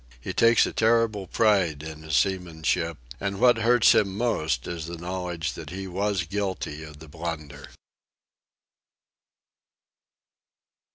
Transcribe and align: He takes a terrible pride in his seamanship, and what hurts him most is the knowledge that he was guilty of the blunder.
He 0.19 0.33
takes 0.33 0.65
a 0.65 0.73
terrible 0.73 1.27
pride 1.27 1.83
in 1.83 2.01
his 2.01 2.15
seamanship, 2.17 2.97
and 3.19 3.39
what 3.39 3.57
hurts 3.57 3.93
him 3.93 4.17
most 4.17 4.65
is 4.65 4.87
the 4.87 4.97
knowledge 4.97 5.53
that 5.53 5.69
he 5.69 5.85
was 5.87 6.23
guilty 6.23 6.81
of 6.83 6.97
the 6.97 7.07
blunder. 7.07 7.67